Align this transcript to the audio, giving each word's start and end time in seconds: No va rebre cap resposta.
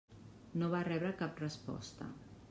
No 0.61 0.69
va 0.75 0.79
rebre 0.87 1.11
cap 1.19 1.43
resposta. 1.43 2.09